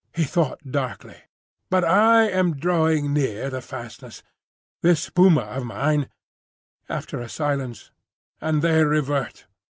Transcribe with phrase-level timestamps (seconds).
[0.15, 1.17] He thought darkly.
[1.69, 4.23] "But I am drawing near the fastness.
[4.81, 6.09] This puma of mine—"
[6.89, 7.91] After a silence,
[8.41, 9.45] "And they revert.